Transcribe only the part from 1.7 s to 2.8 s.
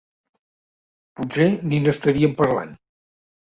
n'estarien parlant.